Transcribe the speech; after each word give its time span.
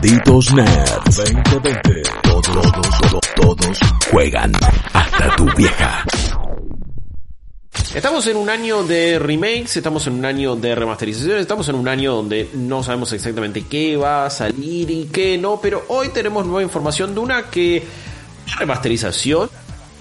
Malditos 0.00 0.54
Nerds 0.54 1.16
2020. 1.16 2.02
Todos, 2.22 2.46
todos, 2.46 3.20
todos 3.36 3.78
juegan. 4.10 4.50
Hasta 4.94 5.36
tu 5.36 5.44
vieja. 5.54 6.04
Estamos 7.94 8.26
en 8.28 8.38
un 8.38 8.48
año 8.48 8.82
de 8.82 9.18
remakes, 9.18 9.76
estamos 9.76 10.06
en 10.06 10.14
un 10.14 10.24
año 10.24 10.56
de 10.56 10.74
remasterizaciones, 10.74 11.42
estamos 11.42 11.68
en 11.68 11.74
un 11.74 11.86
año 11.86 12.14
donde 12.14 12.48
no 12.54 12.82
sabemos 12.82 13.12
exactamente 13.12 13.66
qué 13.68 13.98
va 13.98 14.24
a 14.24 14.30
salir 14.30 14.90
y 14.90 15.04
qué 15.12 15.36
no, 15.36 15.60
pero 15.60 15.84
hoy 15.88 16.08
tenemos 16.08 16.46
nueva 16.46 16.62
información 16.62 17.12
de 17.12 17.20
una 17.20 17.50
que 17.50 17.82
remasterización 18.58 19.50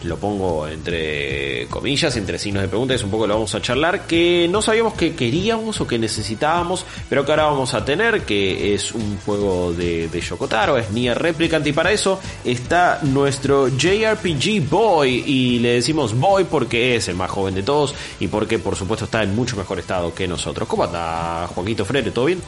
lo 0.04 0.18
pongo 0.18 0.68
entre 0.68 1.68
comillas, 1.68 2.16
entre 2.16 2.40
signos 2.40 2.62
de 2.62 2.70
pregunta, 2.70 2.94
es 2.94 3.04
un 3.04 3.12
poco 3.12 3.28
lo 3.28 3.36
vamos 3.36 3.54
a 3.56 3.62
charlar, 3.62 4.08
que 4.08 4.48
no 4.50 4.62
sabíamos 4.62 4.94
que 4.94 5.16
queríamos 5.16 5.82
o 5.82 5.88
que 5.88 6.00
necesitábamos, 6.00 6.86
pero 7.10 7.26
que 7.26 7.32
ahora 7.32 7.46
vamos 7.46 7.74
a 7.74 7.84
tener, 7.84 8.22
que 8.22 8.74
es 8.74 8.92
un 8.94 9.18
juego 9.26 9.74
de, 9.74 10.08
de 10.08 10.22
Yokotaro, 10.22 10.78
es 10.78 10.92
Nier 10.92 11.18
Replicant, 11.18 11.66
y 11.68 11.74
para 11.74 11.92
eso 11.92 12.20
está 12.44 13.00
nuestro 13.04 13.68
JRPG 13.68 14.70
Boy, 14.70 15.24
y 15.26 15.60
le 15.60 15.74
decimos 15.74 16.18
Boy 16.18 16.46
porque 16.46 16.96
es 16.96 17.08
el 17.08 17.16
más 17.16 17.30
joven 17.30 17.56
de 17.56 17.64
todos, 17.64 17.94
y 18.20 18.28
porque 18.28 18.60
por 18.60 18.76
supuesto 18.76 19.06
está 19.06 19.24
en 19.24 19.36
mucho 19.36 19.58
mejor 19.58 19.80
estado 19.80 20.14
que 20.14 20.28
nosotros. 20.28 20.68
¿Cómo 20.68 20.84
anda 20.84 21.48
Joaquito 21.48 21.86
Frere? 21.86 22.12
¿Todo 22.12 22.26
bien? 22.26 22.42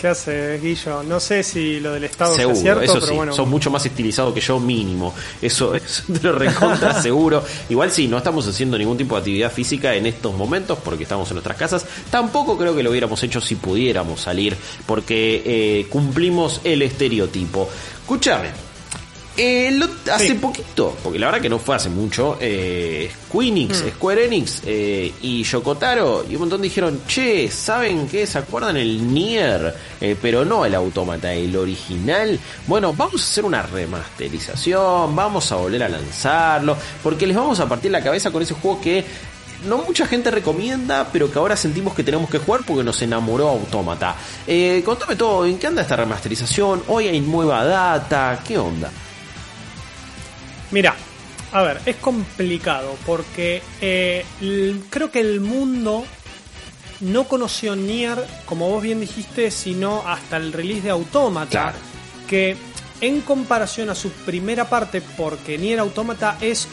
¿Qué 0.00 0.08
hace, 0.08 0.58
Guillo? 0.58 1.02
No 1.02 1.20
sé 1.20 1.42
si 1.42 1.78
lo 1.78 1.92
del 1.92 2.04
Estado 2.04 2.34
seguro, 2.34 2.56
es 2.56 2.62
cierto, 2.62 2.80
eso 2.80 2.94
pero 2.94 3.06
sí, 3.06 3.14
bueno. 3.14 3.32
sos 3.34 3.46
mucho 3.46 3.70
más 3.70 3.84
estilizado 3.84 4.32
que 4.32 4.40
yo 4.40 4.58
mínimo. 4.58 5.14
Eso, 5.42 5.74
eso 5.74 6.04
te 6.10 6.20
lo 6.22 6.32
recontra 6.32 7.02
seguro. 7.02 7.44
Igual 7.68 7.90
sí, 7.90 8.08
no 8.08 8.16
estamos 8.16 8.48
haciendo 8.48 8.78
ningún 8.78 8.96
tipo 8.96 9.14
de 9.14 9.18
actividad 9.18 9.52
física 9.52 9.94
en 9.94 10.06
estos 10.06 10.34
momentos 10.34 10.78
porque 10.82 11.02
estamos 11.02 11.28
en 11.28 11.34
nuestras 11.34 11.58
casas. 11.58 11.84
Tampoco 12.10 12.56
creo 12.56 12.74
que 12.74 12.82
lo 12.82 12.90
hubiéramos 12.90 13.22
hecho 13.22 13.42
si 13.42 13.56
pudiéramos 13.56 14.22
salir 14.22 14.56
porque 14.86 15.42
eh, 15.44 15.86
cumplimos 15.90 16.62
el 16.64 16.80
estereotipo. 16.80 17.68
Escúchame. 18.00 18.69
Eh, 19.42 19.70
lo- 19.72 19.88
hace 20.12 20.26
Sí. 20.28 20.34
poquito, 20.34 20.94
porque 21.02 21.18
la 21.18 21.26
verdad 21.28 21.40
que 21.40 21.48
no 21.48 21.58
fue 21.58 21.74
hace 21.74 21.88
mucho, 21.88 22.36
eh. 22.40 23.10
Square 23.26 24.24
Enix 24.26 24.60
eh, 24.66 25.12
y 25.22 25.42
Yokotaro 25.44 26.26
y 26.28 26.34
un 26.34 26.40
montón 26.40 26.60
dijeron, 26.60 27.00
che, 27.06 27.50
¿saben 27.50 28.06
qué? 28.06 28.26
¿Se 28.26 28.36
acuerdan 28.36 28.76
el 28.76 29.14
Nier? 29.14 29.74
Eh, 30.00 30.14
pero 30.20 30.44
no 30.44 30.66
el 30.66 30.74
autómata, 30.74 31.32
el 31.32 31.56
original. 31.56 32.38
Bueno, 32.66 32.92
vamos 32.92 33.22
a 33.22 33.24
hacer 33.24 33.44
una 33.46 33.62
remasterización, 33.62 35.16
vamos 35.16 35.50
a 35.52 35.56
volver 35.56 35.84
a 35.84 35.88
lanzarlo, 35.88 36.76
porque 37.02 37.26
les 37.26 37.36
vamos 37.36 37.60
a 37.60 37.66
partir 37.68 37.90
la 37.90 38.02
cabeza 38.02 38.30
con 38.30 38.42
ese 38.42 38.52
juego 38.54 38.78
que 38.80 39.04
no 39.66 39.78
mucha 39.78 40.06
gente 40.06 40.30
recomienda, 40.30 41.08
pero 41.10 41.30
que 41.32 41.38
ahora 41.38 41.56
sentimos 41.56 41.94
que 41.94 42.02
tenemos 42.04 42.28
que 42.28 42.38
jugar 42.38 42.60
porque 42.66 42.84
nos 42.84 43.00
enamoró 43.00 43.48
Autómata. 43.48 44.16
Eh, 44.46 44.82
contame 44.84 45.16
todo, 45.16 45.46
¿en 45.46 45.58
qué 45.58 45.66
anda 45.66 45.80
esta 45.82 45.96
remasterización? 45.96 46.82
Hoy 46.88 47.08
hay 47.08 47.20
nueva 47.20 47.64
data, 47.64 48.38
¿qué 48.46 48.58
onda? 48.58 48.90
Mira, 50.70 50.94
a 51.52 51.62
ver, 51.62 51.80
es 51.86 51.96
complicado 51.96 52.96
porque 53.04 53.62
eh, 53.80 54.24
creo 54.88 55.10
que 55.10 55.20
el 55.20 55.40
mundo 55.40 56.04
no 57.00 57.24
conoció 57.24 57.74
Nier, 57.74 58.18
como 58.44 58.68
vos 58.68 58.82
bien 58.82 59.00
dijiste, 59.00 59.50
sino 59.50 60.06
hasta 60.06 60.36
el 60.36 60.52
release 60.52 60.82
de 60.82 60.90
Automata. 60.90 61.50
Claro. 61.50 61.78
Que 62.28 62.56
en 63.00 63.22
comparación 63.22 63.90
a 63.90 63.94
su 63.94 64.10
primera 64.10 64.68
parte, 64.68 65.00
porque 65.00 65.58
Nier 65.58 65.80
Automata 65.80 66.36
es 66.40 66.68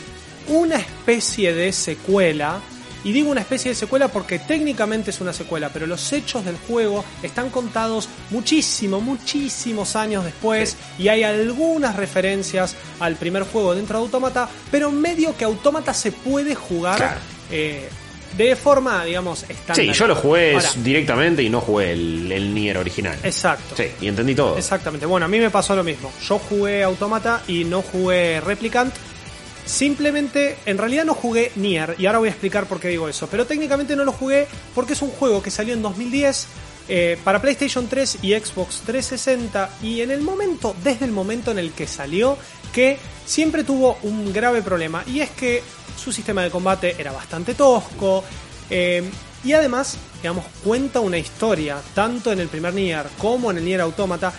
una 0.48 0.76
especie 0.76 1.54
de 1.54 1.72
secuela. 1.72 2.60
Y 3.08 3.14
digo 3.14 3.30
una 3.32 3.40
especie 3.40 3.70
de 3.72 3.76
secuela 3.76 4.10
porque 4.10 4.38
técnicamente 4.38 5.12
es 5.12 5.22
una 5.22 5.32
secuela, 5.32 5.70
pero 5.72 5.88
los 5.88 6.12
hechos 6.12 6.44
del 6.44 6.58
juego 6.58 7.06
están 7.24 7.50
contados 7.50 8.10
muchísimo, 8.32 9.00
muchísimos 9.00 9.96
años 9.96 10.26
después 10.26 10.76
y 11.00 11.08
hay 11.08 11.24
algunas 11.24 11.96
referencias 11.96 12.76
al 13.00 13.16
primer 13.16 13.44
juego 13.44 13.74
dentro 13.76 13.98
de 14.00 14.04
Automata, 14.04 14.50
pero 14.72 14.92
medio 14.92 15.38
que 15.38 15.46
Automata 15.46 15.94
se 15.94 16.12
puede 16.12 16.54
jugar 16.54 16.98
Claro. 16.98 17.20
eh, 17.50 17.88
de 18.36 18.56
forma, 18.58 19.06
digamos, 19.06 19.44
estándar. 19.44 19.76
Sí, 19.78 19.94
yo 19.94 20.06
lo 20.06 20.14
jugué 20.16 20.54
Ahora, 20.56 20.70
directamente 20.84 21.42
y 21.42 21.50
no 21.50 21.62
jugué 21.62 21.94
el, 21.94 22.30
el 22.32 22.54
Nier 22.54 22.78
original. 22.78 23.18
Exacto. 23.24 23.74
Sí, 23.78 23.86
y 24.02 24.08
entendí 24.10 24.36
todo. 24.36 24.58
Exactamente. 24.58 25.06
Bueno, 25.06 25.26
a 25.26 25.30
mí 25.30 25.40
me 25.40 25.50
pasó 25.50 25.76
lo 25.78 25.84
mismo. 25.84 26.12
Yo 26.28 26.38
jugué 26.38 26.84
Automata 26.84 27.42
y 27.48 27.64
no 27.64 27.82
jugué 27.82 28.42
Replicant. 28.42 28.94
Simplemente, 29.68 30.58
en 30.66 30.78
realidad 30.78 31.04
no 31.04 31.14
jugué 31.14 31.52
Nier, 31.58 31.96
y 32.00 32.06
ahora 32.06 32.20
voy 32.20 32.30
a 32.30 32.32
explicar 32.32 32.68
por 32.68 32.80
qué 32.80 32.88
digo 32.88 33.10
eso. 33.10 33.28
Pero 33.28 33.46
técnicamente 33.46 33.96
no 33.96 34.06
lo 34.06 34.14
jugué 34.14 34.48
porque 34.74 34.94
es 34.94 35.02
un 35.02 35.12
juego 35.12 35.42
que 35.44 35.52
salió 35.52 35.74
en 35.74 35.82
2010 35.82 36.48
eh, 36.90 37.20
para 37.24 37.42
PlayStation 37.42 37.88
3 37.88 38.20
y 38.22 38.34
Xbox 38.34 38.82
360. 38.86 39.70
Y 39.84 40.02
en 40.02 40.12
el 40.12 40.22
momento, 40.22 40.74
desde 40.84 41.06
el 41.06 41.12
momento 41.12 41.52
en 41.52 41.60
el 41.60 41.74
que 41.74 41.86
salió, 41.86 42.38
que 42.72 42.98
siempre 43.26 43.66
tuvo 43.66 43.98
un 44.04 44.32
grave 44.32 44.62
problema. 44.62 45.04
Y 45.06 45.20
es 45.20 45.32
que 45.32 45.62
su 46.02 46.14
sistema 46.14 46.44
de 46.44 46.50
combate 46.50 46.96
era 46.98 47.12
bastante 47.12 47.54
tosco. 47.54 48.24
eh, 48.70 49.04
y 49.44 49.54
además, 49.54 49.98
digamos, 50.22 50.46
cuenta 50.64 51.00
una 51.00 51.18
historia, 51.18 51.78
tanto 51.94 52.32
en 52.32 52.40
el 52.40 52.48
primer 52.48 52.74
Nier 52.74 53.06
como 53.18 53.52
en 53.52 53.58
el 53.58 53.66
Nier 53.66 53.82
Automata, 53.82 54.34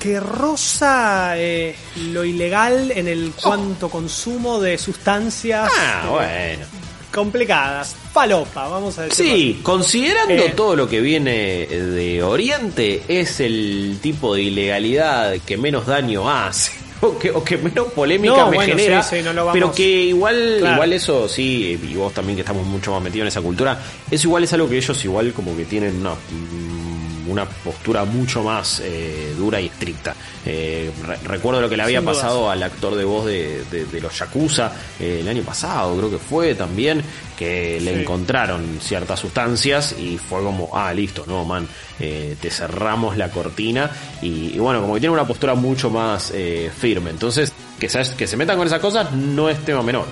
que 0.00 0.18
roza 0.18 1.34
eh, 1.36 1.76
lo 2.12 2.24
ilegal 2.24 2.90
en 2.90 3.06
el 3.06 3.32
cuanto 3.40 3.88
consumo 3.90 4.58
de 4.60 4.78
sustancias 4.78 5.70
Ah, 5.78 6.02
eh, 6.04 6.56
bueno. 6.56 6.66
complicadas. 7.12 7.94
Palopa, 8.12 8.66
vamos 8.68 8.98
a 8.98 9.02
decir. 9.04 9.26
Sí, 9.26 9.60
considerando 9.62 10.42
Eh. 10.44 10.52
todo 10.56 10.74
lo 10.74 10.88
que 10.88 11.00
viene 11.00 11.66
de 11.66 12.22
Oriente, 12.22 13.02
es 13.08 13.40
el 13.40 13.98
tipo 14.00 14.34
de 14.34 14.42
ilegalidad 14.42 15.34
que 15.46 15.56
menos 15.56 15.86
daño 15.86 16.28
hace. 16.30 16.72
O 17.02 17.18
que, 17.18 17.30
o 17.30 17.42
que 17.42 17.56
menos 17.56 17.86
polémica 17.94 18.36
No, 18.36 18.50
me 18.50 18.56
bueno, 18.58 18.76
genera. 18.76 19.02
sí, 19.02 19.16
sí, 19.16 19.22
no 19.22 19.32
lo 19.32 19.46
vamos- 19.46 19.54
pero 19.54 19.72
que 19.72 20.02
igual, 20.02 20.56
Claro. 20.58 20.74
igual 20.74 20.92
eso 20.92 21.30
sí, 21.30 21.80
y 21.82 21.94
vos 21.94 22.12
también 22.12 22.36
que 22.36 22.42
estamos 22.42 22.66
mucho 22.66 22.92
más 22.92 23.00
metidos 23.02 23.22
en 23.24 23.28
esa 23.28 23.40
cultura, 23.40 23.80
eso 24.10 24.28
igual 24.28 24.44
es 24.44 24.52
algo 24.52 24.68
que 24.68 24.76
ellos 24.76 25.02
igual 25.06 25.32
como 25.32 25.56
que 25.56 25.64
tienen 25.64 25.96
una, 25.98 26.10
mm, 26.12 27.30
una 27.30 27.46
postura 27.46 28.04
mucho 28.04 28.42
más 28.42 28.82
eh, 28.84 29.29
dura 29.40 29.60
y 29.60 29.66
estricta. 29.66 30.14
Eh, 30.46 30.92
re- 31.04 31.16
recuerdo 31.24 31.60
lo 31.60 31.68
que 31.68 31.76
le 31.76 31.82
había 31.82 31.98
Sin 31.98 32.06
dudas. 32.06 32.18
pasado 32.22 32.48
al 32.50 32.62
actor 32.62 32.94
de 32.94 33.04
voz 33.04 33.26
de, 33.26 33.64
de- 33.70 33.86
de 33.86 34.00
los 34.00 34.16
Yakuza 34.16 34.70
eh, 35.00 35.18
el 35.22 35.28
año 35.28 35.42
pasado, 35.42 35.96
creo 35.96 36.10
que 36.10 36.18
fue 36.18 36.54
también, 36.54 37.02
que 37.36 37.80
le 37.80 38.00
encontraron 38.02 38.78
ciertas 38.80 39.18
sustancias 39.18 39.96
y 39.98 40.18
fue 40.18 40.42
como, 40.42 40.70
ah, 40.76 40.92
listo, 40.94 41.24
no, 41.26 41.44
man, 41.44 41.66
eh, 41.98 42.36
te 42.40 42.50
cerramos 42.50 43.16
la 43.16 43.30
cortina 43.30 43.90
y, 44.22 44.52
y 44.54 44.58
bueno, 44.58 44.80
como 44.82 44.94
que 44.94 45.00
tiene 45.00 45.14
una 45.14 45.26
postura 45.26 45.54
mucho 45.54 45.90
más 45.90 46.32
firme. 46.78 47.10
Entonces, 47.10 47.52
que 47.80 47.88
se, 47.88 48.14
que 48.16 48.26
se 48.26 48.36
metan 48.36 48.56
con 48.58 48.66
esas 48.66 48.80
cosas 48.80 49.10
no 49.12 49.48
es 49.48 49.58
tema 49.64 49.82
menor. 49.82 50.06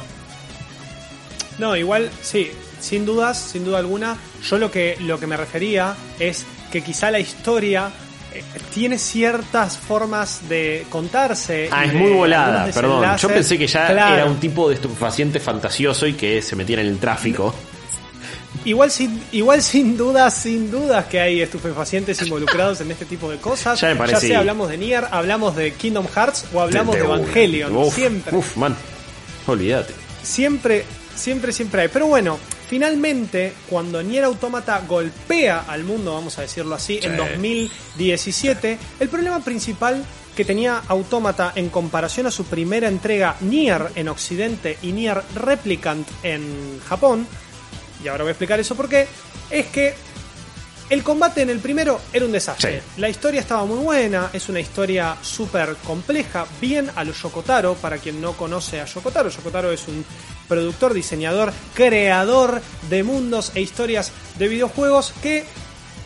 No, 1.59 1.77
igual, 1.77 2.09
sí, 2.23 2.51
sin 2.81 3.05
dudas, 3.05 3.39
sin 3.39 3.65
duda 3.65 3.79
alguna. 3.79 4.17
Yo 4.49 4.59
lo 4.59 4.71
que, 4.71 4.97
lo 5.01 5.19
que 5.19 5.27
me 5.27 5.37
refería 5.37 5.95
es 6.19 6.47
que 6.71 6.83
quizá 6.83 7.11
la 7.11 7.19
historia 7.19 7.91
tiene 8.75 8.99
ciertas 8.99 9.77
formas 9.79 10.49
de 10.49 10.87
contarse. 10.91 11.69
Ah, 11.73 11.85
es 11.85 11.95
muy 11.95 12.13
volada, 12.13 12.67
perdón. 12.73 13.17
Yo 13.17 13.29
pensé 13.29 13.59
que 13.59 13.67
ya 13.67 13.87
Claro. 13.89 14.15
era 14.15 14.25
un 14.27 14.39
tipo 14.39 14.69
de 14.69 14.75
estupefaciente 14.77 15.41
fantasioso 15.41 16.07
y 16.07 16.15
que 16.15 16.41
se 16.43 16.55
metiera 16.57 16.83
en 16.83 16.89
el 16.89 16.99
tráfico. 16.99 17.55
Igual 18.65 18.91
sin, 18.91 19.23
igual 19.33 19.63
sin 19.63 19.97
dudas, 19.97 20.35
sin 20.35 20.71
dudas 20.71 21.07
que 21.07 21.21
hay 21.21 21.41
estupefacientes 21.41 22.21
involucrados 22.23 22.81
en 22.81 22.91
este 22.91 23.05
tipo 23.05 23.31
de 23.31 23.39
cosas. 23.39 23.81
Ya 23.81 23.89
me 23.89 23.97
parece- 23.97 24.27
sea 24.29 24.41
hablamos 24.41 24.69
de 24.69 24.77
Nier, 24.79 25.05
hablamos 25.11 25.55
de 25.57 25.73
Kingdom 25.73 26.07
Hearts 26.15 26.47
o 26.53 26.61
hablamos 26.61 26.95
de. 26.97 27.03
Evangelion. 27.03 27.77
Uf, 27.77 27.95
siempre, 27.95 28.37
Uf, 28.37 28.57
man. 28.57 28.75
Olvídate. 29.47 29.95
siempre, 30.23 30.85
siempre, 31.15 31.53
siempre 31.53 31.83
hay. 31.83 31.89
Pero 31.89 32.07
bueno, 32.09 32.39
finalmente, 32.69 33.53
cuando 33.69 34.03
Nier 34.03 34.25
Automata 34.25 34.83
golpea 34.87 35.65
al 35.67 35.85
mundo, 35.85 36.15
vamos 36.15 36.39
a 36.39 36.43
decirlo 36.43 36.75
así, 36.75 37.01
en 37.03 37.13
Sí. 37.13 37.17
2017, 37.17 38.79
el 39.01 39.09
problema 39.09 39.41
principal 39.41 40.05
que 40.37 40.45
tenía 40.45 40.83
Automata 40.87 41.53
en 41.57 41.69
comparación 41.69 42.27
a 42.27 42.31
su 42.31 42.45
primera 42.45 42.87
entrega 42.87 43.37
Nier 43.41 43.91
en 43.97 44.09
Occidente 44.09 44.79
y 44.83 44.93
Nier 44.93 45.21
Replicant 45.35 46.07
en 46.23 46.81
Japón, 46.89 47.27
y 48.05 48.09
ahora 48.09 48.23
voy 48.23 48.29
a 48.29 48.33
explicar 48.33 48.61
eso 48.61 48.77
por 48.77 48.89
qué, 48.89 49.09
es 49.51 49.67
que 49.67 49.95
el 50.91 51.03
combate 51.03 51.43
en 51.43 51.51
el 51.51 51.59
primero 51.59 52.01
era 52.13 52.25
un 52.25 52.33
desastre. 52.33 52.81
Sí. 52.81 53.01
La 53.01 53.09
historia 53.11 53.41
estaba 53.41 53.65
muy 53.67 53.79
buena, 53.79 54.31
es 54.33 54.49
una 54.49 54.61
historia 54.61 55.17
súper 55.21 55.77
compleja, 55.85 56.47
bien 56.61 56.91
a 56.95 57.05
lo 57.05 57.13
Yokotaro, 57.13 57.75
para 57.75 57.99
quien 57.99 58.21
no 58.21 58.33
conoce 58.35 58.81
a 58.81 58.85
Yokotaro. 58.87 59.29
Yokotaro 59.29 59.71
es 59.73 59.87
un 59.89 60.05
productor, 60.49 60.95
diseñador, 60.95 61.53
creador 61.75 62.61
de 62.89 63.03
mundos 63.03 63.53
e 63.55 63.61
historias 63.61 64.13
de 64.39 64.49
videojuegos 64.49 65.13
que 65.23 65.45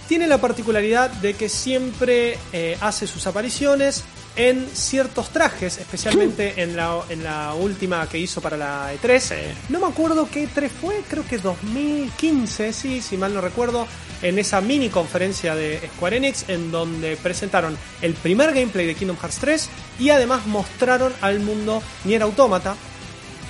tiene 0.09 0.27
la 0.27 0.39
particularidad 0.39 1.11
de 1.11 1.35
que 1.35 1.49
siempre 1.49 2.39
eh, 2.53 2.77
hace 2.81 3.07
sus 3.07 3.27
apariciones 3.27 4.05
en 4.37 4.67
ciertos 4.73 5.31
trajes, 5.31 5.79
especialmente 5.79 6.63
en 6.63 6.77
la, 6.77 7.01
en 7.09 7.23
la 7.23 7.55
última 7.55 8.07
que 8.09 8.19
hizo 8.19 8.41
para 8.41 8.57
la 8.57 8.93
E3. 8.95 9.21
Sí. 9.21 9.35
No 9.69 9.81
me 9.81 9.87
acuerdo 9.87 10.29
qué 10.31 10.49
E3 10.49 10.69
fue, 10.69 11.03
creo 11.09 11.27
que 11.27 11.39
2015, 11.39 12.73
sí, 12.73 13.03
si 13.03 13.17
mal 13.17 13.35
no 13.35 13.41
recuerdo. 13.41 13.87
en 14.23 14.39
esa 14.39 14.61
mini 14.61 14.89
conferencia 14.89 15.55
de 15.55 15.81
Square 15.97 16.17
Enix 16.19 16.49
en 16.49 16.71
donde 16.71 17.17
presentaron 17.17 17.77
el 18.01 18.15
primer 18.15 18.55
gameplay 18.55 18.87
de 18.87 18.95
Kingdom 18.95 19.17
Hearts 19.17 19.39
3 19.39 19.69
y 19.99 20.11
además 20.11 20.47
mostraron 20.47 21.13
al 21.21 21.41
mundo 21.41 21.83
Nier 22.05 22.23
Automata 22.23 22.77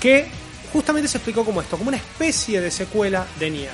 que 0.00 0.30
justamente 0.72 1.08
se 1.08 1.18
explicó 1.18 1.44
como 1.44 1.60
esto, 1.60 1.76
como 1.76 1.88
una 1.88 1.96
especie 1.98 2.60
de 2.60 2.70
secuela 2.70 3.26
de 3.38 3.50
Nier. 3.50 3.72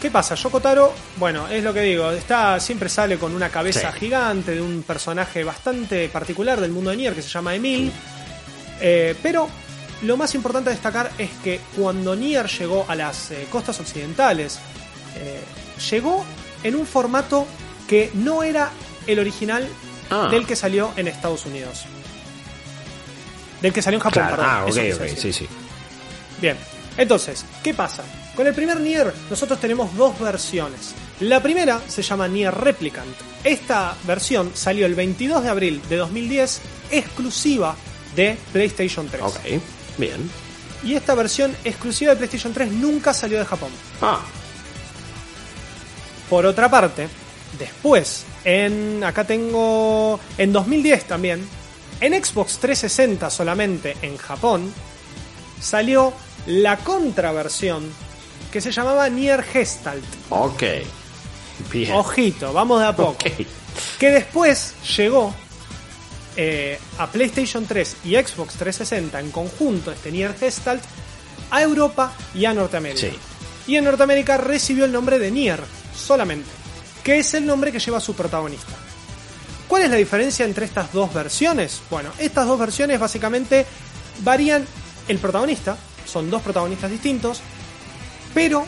¿Qué 0.00 0.10
pasa? 0.12 0.36
Yoko 0.36 0.60
Taro, 0.60 0.94
bueno, 1.16 1.48
es 1.48 1.62
lo 1.64 1.74
que 1.74 1.80
digo, 1.82 2.10
está, 2.12 2.60
siempre 2.60 2.88
sale 2.88 3.18
con 3.18 3.34
una 3.34 3.48
cabeza 3.50 3.90
Sí. 3.92 3.98
gigante 4.00 4.52
de 4.54 4.60
un 4.62 4.84
personaje 4.84 5.42
bastante 5.42 6.08
particular 6.08 6.60
del 6.60 6.70
mundo 6.70 6.90
de 6.90 6.96
Nier 6.96 7.14
que 7.14 7.22
se 7.22 7.28
llama 7.28 7.54
Emil. 7.56 7.90
Eh, 8.80 9.16
pero 9.22 9.48
lo 10.02 10.16
más 10.16 10.34
importante 10.36 10.70
a 10.70 10.72
destacar 10.72 11.10
es 11.18 11.30
que 11.42 11.60
cuando 11.76 12.14
Nier 12.14 12.46
llegó 12.46 12.84
a 12.88 12.94
las 12.94 13.32
eh, 13.32 13.48
costas 13.50 13.80
occidentales, 13.80 14.60
eh, 15.16 15.40
llegó 15.90 16.24
en 16.62 16.76
un 16.76 16.86
formato 16.86 17.44
que 17.88 18.10
no 18.14 18.42
era 18.44 18.70
el 19.08 19.18
original 19.18 19.66
Ah. 20.10 20.28
del 20.30 20.46
que 20.46 20.54
salió 20.56 20.92
en 20.96 21.08
Estados 21.08 21.44
Unidos. 21.44 21.84
Del 23.62 23.72
que 23.72 23.82
salió 23.82 23.96
en 23.98 24.02
Japón, 24.02 24.22
Claro, 24.22 24.36
perdón. 24.36 24.50
ah, 24.50 24.64
ok, 24.66 24.76
eso 24.76 25.02
ok, 25.02 25.08
sí, 25.16 25.32
sí. 25.32 25.48
Bien, 26.40 26.56
entonces, 26.96 27.44
¿qué 27.62 27.74
pasa? 27.74 28.02
Con 28.36 28.46
el 28.46 28.54
primer 28.54 28.78
Nier 28.80 29.12
nosotros 29.28 29.58
tenemos 29.60 29.94
dos 29.96 30.18
versiones. 30.20 30.94
La 31.20 31.42
primera 31.42 31.80
se 31.88 32.02
llama 32.02 32.28
Nier 32.28 32.54
Replicant. 32.54 33.08
Esta 33.42 33.96
versión 34.06 34.52
salió 34.54 34.86
el 34.86 34.94
22 34.94 35.42
de 35.42 35.48
abril 35.48 35.82
de 35.88 35.96
2010, 35.96 36.60
exclusiva 36.92 37.74
de 38.14 38.38
PlayStation 38.52 39.08
3. 39.08 39.22
Ok, 39.24 39.38
bien. 39.96 40.30
Y 40.84 40.94
esta 40.94 41.16
versión 41.16 41.56
exclusiva 41.64 42.12
de 42.12 42.18
PlayStation 42.18 42.52
3 42.52 42.70
nunca 42.70 43.12
salió 43.12 43.38
de 43.40 43.44
Japón. 43.44 43.70
Ah, 44.00 44.20
Por 46.30 46.46
otra 46.46 46.70
parte, 46.70 47.08
después, 47.58 48.24
en 48.44 49.02
acá 49.02 49.24
tengo 49.24 50.20
en 50.36 50.52
2010 50.52 51.04
también, 51.04 51.44
en 52.00 52.12
Xbox 52.24 52.58
360 52.58 53.30
solamente 53.30 53.96
en 54.02 54.16
Japón, 54.16 54.72
salió 55.60 56.12
la 56.46 56.76
contraversión 56.78 57.90
que 58.52 58.60
se 58.60 58.72
llamaba 58.72 59.08
Nier 59.08 59.42
Gestalt. 59.42 60.04
ok. 60.30 60.62
Bien. 61.72 61.92
Ojito, 61.92 62.52
vamos 62.52 62.80
de 62.80 62.86
a 62.86 62.94
poco. 62.94 63.18
Que 63.98 64.10
después 64.10 64.74
llegó 64.96 65.34
eh, 66.36 66.78
a 66.98 67.08
PlayStation 67.08 67.66
3 67.66 67.96
y 68.04 68.14
Xbox 68.14 68.54
360 68.54 69.18
en 69.18 69.30
conjunto, 69.32 69.90
este 69.90 70.12
Nier 70.12 70.34
Gestalt, 70.38 70.82
a 71.50 71.62
Europa 71.62 72.12
y 72.32 72.44
a 72.44 72.54
Norteamérica. 72.54 73.08
Sí. 73.08 73.18
Y 73.66 73.76
en 73.76 73.84
Norteamérica 73.84 74.36
recibió 74.36 74.84
el 74.84 74.92
nombre 74.92 75.18
de 75.18 75.32
Nier 75.32 75.60
solamente, 75.96 76.48
que 77.02 77.18
es 77.18 77.34
el 77.34 77.44
nombre 77.44 77.72
que 77.72 77.80
lleva 77.80 78.00
su 78.00 78.14
protagonista. 78.14 78.72
¿Cuál 79.68 79.82
es 79.82 79.90
la 79.90 79.96
diferencia 79.96 80.46
entre 80.46 80.64
estas 80.64 80.92
dos 80.92 81.12
versiones? 81.12 81.82
Bueno, 81.90 82.10
estas 82.18 82.46
dos 82.46 82.58
versiones 82.58 82.98
básicamente 82.98 83.66
varían 84.24 84.64
el 85.06 85.18
protagonista, 85.18 85.76
son 86.06 86.30
dos 86.30 86.40
protagonistas 86.40 86.90
distintos, 86.90 87.42
pero 88.32 88.64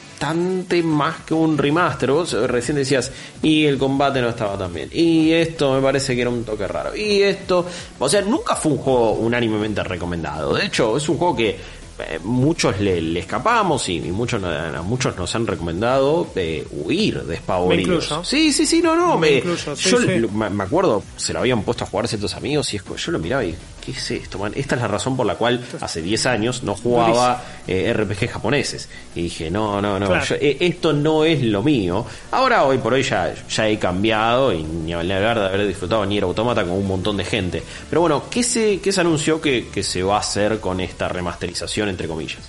más 0.83 1.21
que 1.25 1.35
un 1.35 1.57
remaster. 1.57 2.11
Vos 2.11 2.33
recién 2.33 2.77
decías, 2.77 3.11
y 3.43 3.65
el 3.67 3.79
combate 3.79 4.21
no 4.21 4.29
estaba 4.31 4.59
tan 4.59 4.73
bien. 4.75 4.89
Y 4.93 5.33
esto 5.33 5.75
me 5.75 5.81
parece 5.81 6.15
que 6.15 6.21
era 6.23 6.31
un 6.31 6.45
toque 6.45 6.67
raro. 6.67 6.95
Y 6.97 7.23
esto, 7.23 7.65
o 7.99 8.09
sea, 8.09 8.21
nunca 8.23 8.57
fue 8.57 8.73
un 8.73 8.79
juego 8.79 9.13
unánimemente 9.13 9.83
recomendado. 9.85 10.55
De 10.55 10.67
hecho, 10.67 10.97
es 10.97 11.09
un 11.09 11.19
juego 11.19 11.37
que 11.37 11.51
eh, 11.51 12.19
muchos 12.23 12.79
le, 12.81 13.01
le 13.01 13.21
escapamos 13.21 13.89
y, 13.89 13.97
y 13.97 14.13
muchos, 14.13 14.43
a 14.45 14.83
muchos 14.83 15.17
nos 15.17 15.35
han 15.35 15.47
recomendado 15.47 16.29
eh, 16.37 16.65
huir 16.71 17.23
despavoridos. 17.25 18.05
Incluyo. 18.05 18.25
Sí, 18.25 18.53
sí, 18.53 18.67
sí, 18.67 18.81
no, 18.83 18.95
no. 18.95 19.19
Me 19.19 19.31
me- 19.31 19.37
incluyo, 19.39 19.75
sí, 19.77 19.91
yo 19.91 19.99
sí. 19.99 20.07
me 20.07 20.49
me 20.51 20.65
acuerdo, 20.65 21.03
se 21.17 21.33
lo 21.33 21.41
habían 21.41 21.63
puesto 21.63 21.85
a 21.85 21.87
jugar 21.89 22.07
ciertos 22.07 22.35
amigos 22.35 22.73
y 22.73 22.77
es 22.77 22.83
yo 22.97 23.11
lo 23.13 23.19
miraba 23.19 23.45
y, 23.45 23.55
¿qué 23.93 23.99
es 23.99 24.11
esto, 24.11 24.39
man? 24.39 24.53
Esta 24.55 24.75
es 24.75 24.81
la 24.83 24.89
razón 24.89 25.17
por 25.17 25.25
la 25.27 25.35
cual 25.37 25.65
hace 25.81 26.03
10 26.03 26.27
años 26.27 26.63
no 26.63 26.75
jugaba 26.77 27.43
eh, 27.67 27.93
RPG 27.93 28.29
japoneses. 28.31 28.89
Y 29.15 29.23
dije, 29.23 29.51
no, 29.51 29.81
no, 29.81 29.99
no, 29.99 30.07
Claro. 30.07 30.25
yo- 30.27 30.35
eh, 30.37 30.57
esto 30.61 30.93
no 30.93 31.25
es 31.25 31.43
lo 31.43 31.63
mío. 31.63 32.05
Ahora, 32.33 32.65
hoy 32.65 32.79
por 32.79 32.93
hoy, 32.93 33.03
ya, 33.03 33.35
ya 33.49 33.69
he 33.69 33.79
cambiado 33.79 34.53
y 34.53 34.63
ni 34.63 34.93
hablar 34.93 35.39
de 35.39 35.47
haber 35.47 35.67
disfrutado 35.67 36.05
Nier 36.07 36.25
Automata 36.25 36.63
con 36.63 36.73
un 36.73 36.87
montón 36.87 37.17
de 37.17 37.25
gente. 37.25 37.63
Pero 37.89 38.01
bueno, 38.03 38.25
¿qué 38.31 38.43
se, 38.43 38.81
qué 38.81 38.93
se 38.93 39.01
anunció 39.01 39.41
que, 39.41 39.69
que 39.69 39.83
se 39.83 40.03
va 40.03 40.17
a 40.17 40.21
hacer 40.21 40.61
con 40.61 40.81
esta 40.81 41.09
remasterización, 41.09 41.89
entre 41.89 42.07
comillas? 42.09 42.41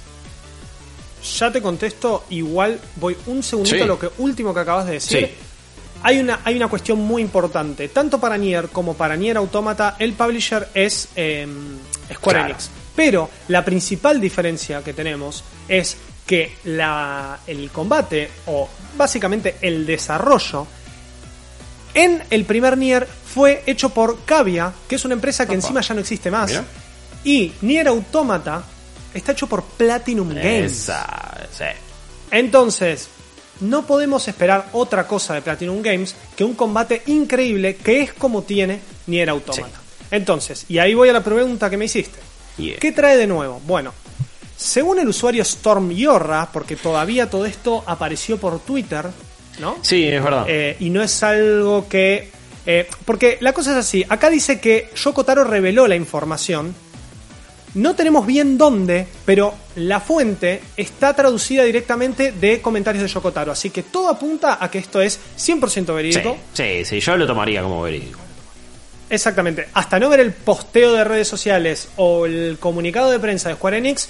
Ya 1.38 1.52
te 1.52 1.62
contesto, 1.62 2.24
igual 2.30 2.80
voy 2.96 3.16
un 3.26 3.44
segundito 3.44 3.76
Sí. 3.78 3.82
a 3.82 3.86
lo 3.86 4.00
que 4.00 4.10
último 4.20 4.54
que 4.54 4.60
acabas 4.62 4.86
de 4.86 4.94
decir. 4.94 5.28
Sí. 5.28 5.34
Hay 6.04 6.20
una, 6.20 6.40
hay 6.46 6.56
una 6.56 6.68
cuestión 6.68 7.00
muy 7.00 7.22
importante. 7.22 7.90
Tanto 7.90 8.20
para 8.20 8.38
Nier 8.38 8.70
como 8.70 8.94
para 8.96 9.16
Nier 9.16 9.38
Automata, 9.38 9.96
el 10.00 10.14
publisher 10.14 10.70
es 10.74 11.10
eh, 11.16 11.48
Square 12.14 12.40
Claro. 12.40 12.46
Enix. 12.54 12.70
Pero 12.96 13.30
la 13.50 13.64
principal 13.64 14.20
diferencia 14.20 14.84
que 14.84 14.94
tenemos 14.94 15.44
es 15.68 15.98
que 16.26 16.58
la, 16.66 17.40
el 17.48 17.70
combate, 17.72 18.30
o 18.48 18.70
básicamente 18.98 19.56
el 19.62 19.86
desarrollo, 19.86 20.68
en 21.94 22.22
el 22.30 22.46
primer 22.46 22.78
Nier 22.78 23.08
fue 23.08 23.64
hecho 23.66 23.90
por 23.90 24.24
Cavia, 24.26 24.72
que 24.88 24.96
es 24.96 25.06
una 25.06 25.16
empresa 25.16 25.46
que 25.46 25.52
Opa. 25.52 25.56
encima 25.56 25.82
ya 25.82 25.94
no 25.96 26.02
existe 26.02 26.30
más. 26.32 26.50
Mira. 26.50 26.64
Y 27.24 27.52
Nier 27.62 27.88
Automata 27.88 28.64
está 29.14 29.32
hecho 29.32 29.48
por 29.48 29.64
Platinum 29.64 30.30
Games. 30.30 30.72
Esa, 30.84 31.38
sí. 31.52 31.66
Entonces, 32.32 33.10
no 33.62 33.86
podemos 33.86 34.28
esperar 34.28 34.68
otra 34.74 35.08
cosa 35.08 35.34
de 35.34 35.42
Platinum 35.42 35.82
Games 35.82 36.16
que 36.36 36.44
un 36.44 36.54
combate 36.54 37.04
increíble 37.08 37.76
que 37.76 38.02
es 38.02 38.14
como 38.14 38.44
tiene 38.44 38.80
Nier 39.08 39.30
Automata. 39.30 39.80
Entonces, 40.12 40.66
y 40.70 40.80
ahí 40.80 40.94
voy 40.94 41.10
a 41.10 41.14
la 41.14 41.24
pregunta 41.24 41.70
que 41.70 41.78
me 41.78 41.86
hiciste. 41.86 42.20
Yeah. 42.58 42.78
¿Qué 42.78 42.92
trae 42.92 43.16
de 43.16 43.28
nuevo? 43.28 43.62
Bueno, 43.66 43.94
según 44.58 45.00
el 45.00 45.08
usuario 45.08 45.44
Storm 45.44 45.92
Yorra, 45.92 46.50
porque 46.52 46.76
todavía 46.76 47.30
todo 47.30 47.46
esto 47.46 47.84
apareció 47.86 48.38
por 48.38 48.60
Twitter, 48.60 49.06
¿no? 49.60 49.78
Sí, 49.82 50.08
es 50.08 50.24
verdad. 50.24 50.46
Eh, 50.48 50.76
y 50.80 50.90
no 50.90 51.02
es 51.02 51.24
algo 51.24 51.88
que... 51.88 52.32
eh, 52.66 52.88
porque 53.06 53.38
la 53.40 53.54
cosa 53.54 53.72
es 53.72 53.78
así, 53.78 54.06
acá 54.10 54.30
dice 54.30 54.60
que 54.60 54.90
Yoko 54.96 55.24
Taro 55.24 55.44
reveló 55.44 55.88
la 55.88 55.96
información, 55.96 56.76
no 57.76 57.96
tenemos 57.96 58.26
bien 58.26 58.58
dónde, 58.58 59.08
pero 59.26 59.54
la 59.76 60.00
fuente 60.00 60.62
está 60.76 61.14
traducida 61.14 61.64
directamente 61.64 62.32
de 62.32 62.62
comentarios 62.62 63.04
de 63.04 63.10
Yoko 63.10 63.32
Taro, 63.32 63.52
así 63.52 63.70
que 63.70 63.84
todo 63.84 64.10
apunta 64.10 64.58
a 64.60 64.70
que 64.72 64.80
esto 64.80 65.02
es 65.02 65.20
100% 65.38 65.70
sí, 65.70 65.92
verídico. 65.92 66.38
sí, 66.54 66.84
sí, 66.86 67.00
yo 67.00 67.16
lo 67.18 67.28
tomaría 67.28 67.62
como 67.62 67.82
verídico. 67.82 68.20
Exactamente, 69.10 69.68
hasta 69.74 70.00
no 70.00 70.10
ver 70.10 70.20
el 70.20 70.34
posteo 70.34 70.94
de 70.94 71.04
redes 71.04 71.28
sociales 71.28 71.90
o 71.98 72.26
el 72.26 72.58
comunicado 72.60 73.10
de 73.12 73.20
prensa 73.20 73.50
de 73.50 73.56
Square 73.56 73.78
Enix, 73.80 74.10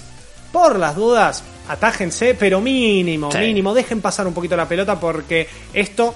por 0.52 0.78
las 0.78 0.96
dudas, 0.96 1.42
atájense, 1.68 2.34
pero 2.34 2.60
mínimo, 2.60 3.30
Sí. 3.32 3.38
mínimo, 3.38 3.72
dejen 3.72 4.00
pasar 4.00 4.26
un 4.26 4.34
poquito 4.34 4.56
la 4.56 4.68
pelota 4.68 4.98
porque 5.00 5.48
esto 5.72 6.14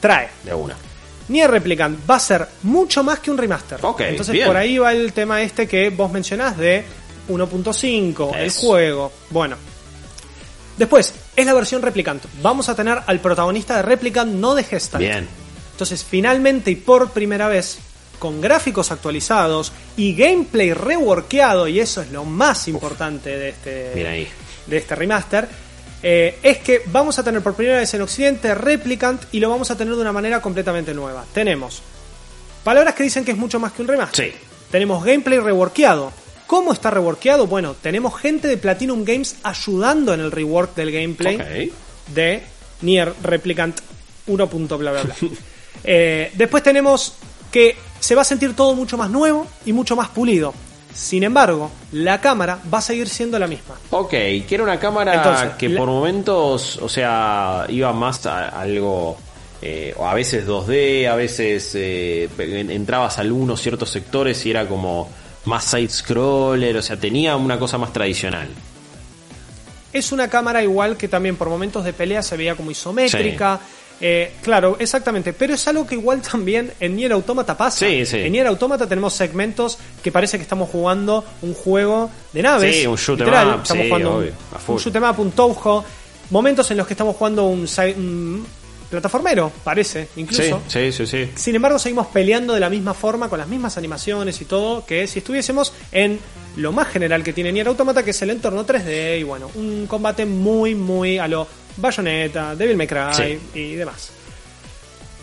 trae 0.00 0.28
De 0.44 0.54
una. 0.54 0.76
Nier 1.30 1.50
Replicant 1.50 1.98
va 2.10 2.16
a 2.16 2.20
ser 2.20 2.46
mucho 2.64 3.02
más 3.04 3.20
que 3.20 3.30
un 3.30 3.38
remaster. 3.38 3.78
Ok, 3.82 4.00
Entonces 4.00 4.32
bien. 4.32 4.46
por 4.46 4.56
ahí 4.56 4.78
va 4.78 4.92
el 4.92 5.12
tema 5.12 5.40
este 5.42 5.66
que 5.68 5.90
vos 5.90 6.10
mencionás 6.10 6.56
de 6.58 6.84
1.5, 7.28 8.36
el 8.36 8.50
juego. 8.50 9.12
Bueno. 9.30 9.56
Después, 10.76 11.14
es 11.36 11.46
la 11.46 11.54
versión 11.54 11.82
Replicant. 11.82 12.24
Vamos 12.42 12.68
a 12.68 12.74
tener 12.74 12.98
al 13.06 13.20
protagonista 13.20 13.76
de 13.76 13.82
Replicant, 13.82 14.32
no 14.32 14.54
de 14.54 14.64
Gestalt. 14.64 15.02
Bien. 15.02 15.28
Entonces, 15.72 16.04
finalmente 16.04 16.70
y 16.70 16.76
por 16.76 17.10
primera 17.10 17.48
vez, 17.48 17.78
con 18.18 18.40
gráficos 18.40 18.90
actualizados 18.90 19.72
y 19.96 20.14
gameplay 20.14 20.72
reworkeado, 20.74 21.68
y 21.68 21.80
eso 21.80 22.02
es 22.02 22.10
lo 22.10 22.24
más 22.24 22.66
importante 22.68 23.30
de 23.30 23.48
este, 23.50 23.92
Mira 23.94 24.10
ahí. 24.10 24.28
de 24.66 24.76
este 24.76 24.94
remaster, 24.94 25.48
eh, 26.02 26.38
es 26.42 26.58
que 26.58 26.82
vamos 26.86 27.18
a 27.18 27.24
tener 27.24 27.42
por 27.42 27.54
primera 27.54 27.78
vez 27.78 27.92
en 27.94 28.02
Occidente 28.02 28.54
Replicant 28.54 29.22
y 29.32 29.40
lo 29.40 29.50
vamos 29.50 29.70
a 29.70 29.76
tener 29.76 29.94
de 29.94 30.00
una 30.00 30.12
manera 30.12 30.40
completamente 30.40 30.94
nueva. 30.94 31.24
Tenemos 31.32 31.82
palabras 32.64 32.94
que 32.94 33.02
dicen 33.02 33.24
que 33.24 33.32
es 33.32 33.36
mucho 33.36 33.60
más 33.60 33.72
que 33.72 33.82
un 33.82 33.88
remaster. 33.88 34.32
Sí. 34.32 34.36
Tenemos 34.70 35.04
gameplay 35.04 35.38
reworkeado. 35.38 36.12
¿Cómo 36.46 36.72
está 36.72 36.90
reworkeado? 36.90 37.46
Bueno, 37.46 37.76
tenemos 37.80 38.18
gente 38.18 38.48
de 38.48 38.56
Platinum 38.56 39.04
Games 39.04 39.36
ayudando 39.42 40.14
en 40.14 40.20
el 40.20 40.32
rework 40.32 40.74
del 40.74 40.90
gameplay 40.90 41.72
de 42.14 42.42
Nier 42.82 43.12
Replicant 43.22 43.80
1. 44.26 44.46
bla 44.46 44.76
bla 44.76 45.02
bla. 45.02 45.14
Eh, 45.82 46.30
después 46.34 46.62
tenemos 46.62 47.14
que 47.50 47.74
se 48.00 48.14
va 48.14 48.20
a 48.20 48.24
sentir 48.24 48.54
todo 48.54 48.74
mucho 48.74 48.98
más 48.98 49.08
nuevo 49.08 49.46
y 49.64 49.72
mucho 49.72 49.96
más 49.96 50.08
pulido. 50.10 50.52
Sin 50.94 51.22
embargo, 51.22 51.70
la 51.92 52.20
cámara 52.20 52.58
va 52.72 52.78
a 52.78 52.82
seguir 52.82 53.08
siendo 53.08 53.38
la 53.38 53.46
misma. 53.46 53.76
Ok, 53.90 54.10
que 54.10 54.46
era 54.50 54.62
una 54.64 54.78
cámara 54.78 55.14
Entonces, 55.14 55.50
que 55.58 55.68
la- 55.68 55.78
por 55.78 55.88
momentos, 55.88 56.76
o 56.78 56.88
sea, 56.88 57.66
iba 57.68 57.92
más 57.92 58.26
a 58.26 58.48
algo, 58.48 59.16
eh, 59.62 59.94
a 60.02 60.14
veces 60.14 60.46
2D, 60.46 61.08
a 61.08 61.14
veces 61.14 61.72
eh, 61.74 62.28
en- 62.38 62.70
entrabas 62.70 63.18
a 63.18 63.20
algunos 63.22 63.60
ciertos 63.60 63.90
sectores 63.90 64.44
y 64.46 64.50
era 64.50 64.66
como 64.66 65.08
más 65.46 65.64
side-scroller, 65.64 66.76
o 66.76 66.82
sea, 66.82 66.96
tenía 66.98 67.36
una 67.36 67.58
cosa 67.58 67.78
más 67.78 67.92
tradicional. 67.92 68.48
Es 69.92 70.12
una 70.12 70.28
cámara 70.28 70.62
igual 70.62 70.96
que 70.96 71.08
también 71.08 71.36
por 71.36 71.48
momentos 71.48 71.84
de 71.84 71.92
pelea 71.92 72.22
se 72.22 72.36
veía 72.36 72.54
como 72.54 72.70
isométrica. 72.70 73.58
Eh, 74.00 74.32
claro, 74.42 74.76
exactamente. 74.78 75.32
Pero 75.32 75.54
es 75.54 75.68
algo 75.68 75.86
que 75.86 75.94
igual 75.94 76.22
también 76.22 76.72
en 76.80 76.96
Nier 76.96 77.12
Automata 77.12 77.56
pasa. 77.56 77.86
Sí, 77.86 78.06
sí. 78.06 78.18
En 78.18 78.32
Nier 78.32 78.46
Automata 78.46 78.86
tenemos 78.86 79.12
segmentos 79.12 79.78
que 80.02 80.10
parece 80.10 80.38
que 80.38 80.42
estamos 80.42 80.70
jugando 80.70 81.24
un 81.42 81.52
juego 81.54 82.10
de 82.32 82.42
naves. 82.42 82.76
Sí, 82.76 82.86
un 82.86 82.96
shoot 82.96 83.18
Literal, 83.18 83.48
up, 83.56 83.60
estamos 83.62 83.82
sí, 83.84 83.88
jugando 83.88 84.10
un- 84.10 84.16
obvio, 84.22 84.32
un 84.68 84.76
shoot 84.78 84.96
'em 84.96 85.04
up, 85.04 85.20
un 85.20 85.30
toujo. 85.32 85.84
Momentos 86.30 86.70
en 86.70 86.76
los 86.78 86.86
que 86.86 86.94
estamos 86.94 87.16
jugando 87.16 87.44
un 87.46 87.66
plataformero, 88.88 89.52
parece, 89.62 90.08
incluso. 90.16 90.60
Sí, 90.66 90.90
sí, 90.92 91.06
sí, 91.06 91.06
sí. 91.06 91.30
Sin 91.36 91.54
embargo, 91.54 91.78
seguimos 91.78 92.08
peleando 92.08 92.54
de 92.54 92.60
la 92.60 92.68
misma 92.70 92.92
forma, 92.94 93.28
con 93.28 93.38
las 93.38 93.46
mismas 93.48 93.76
animaciones 93.76 94.40
y 94.40 94.44
todo, 94.46 94.84
que 94.84 95.06
si 95.06 95.20
estuviésemos 95.20 95.72
en 95.92 96.18
lo 96.56 96.72
más 96.72 96.88
general 96.88 97.22
que 97.22 97.32
tiene 97.32 97.52
Nier 97.52 97.68
Automata, 97.68 98.02
que 98.04 98.10
es 98.10 98.22
el 98.22 98.30
entorno 98.30 98.64
3D, 98.66 99.18
y 99.20 99.22
bueno, 99.22 99.50
un 99.54 99.86
combate 99.86 100.26
muy, 100.26 100.74
muy 100.74 101.18
a 101.18 101.28
lo 101.28 101.46
Bayonetta, 101.76 102.54
Devil 102.54 102.76
May 102.76 102.86
Cry 102.86 103.14
Sí. 103.14 103.58
y 103.58 103.74
demás. 103.74 104.10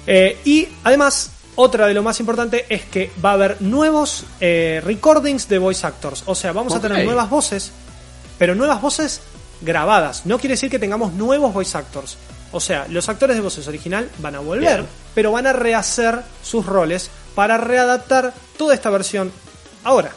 Eh, 0.05 0.39
y 0.45 0.67
además, 0.83 1.31
otra 1.55 1.87
de 1.87 1.93
lo 1.93 2.03
más 2.03 2.19
importante 2.19 2.65
es 2.69 2.85
que 2.85 3.11
va 3.23 3.31
a 3.31 3.33
haber 3.33 3.61
nuevos 3.61 4.23
eh, 4.39 4.81
recordings 4.83 5.47
de 5.49 5.57
voice 5.59 5.85
actors. 5.85 6.23
O 6.27 6.35
sea, 6.35 6.51
vamos 6.53 6.73
a 6.75 6.79
tener 6.79 7.03
nuevas 7.03 7.29
voces, 7.29 7.71
pero 8.37 8.55
nuevas 8.55 8.81
voces 8.81 9.21
grabadas. 9.61 10.25
No 10.25 10.37
quiere 10.39 10.53
decir 10.53 10.69
que 10.69 10.79
tengamos 10.79 11.13
nuevos 11.13 11.53
voice 11.53 11.77
actors. 11.77 12.17
O 12.53 12.59
sea, 12.61 12.87
los 12.89 13.09
actores 13.09 13.35
de 13.35 13.41
voces 13.41 13.67
original 13.67 14.09
van 14.19 14.35
a 14.35 14.39
volver, 14.39 14.77
Bien. 14.81 14.87
pero 15.13 15.31
van 15.33 15.47
a 15.47 15.53
rehacer 15.53 16.21
sus 16.41 16.65
roles 16.65 17.09
para 17.35 17.57
readaptar 17.57 18.33
toda 18.57 18.73
esta 18.73 18.89
versión 18.89 19.31
ahora. 19.83 20.11